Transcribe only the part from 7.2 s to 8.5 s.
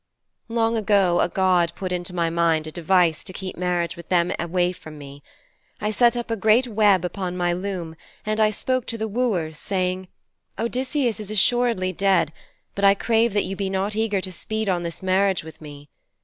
my loom and I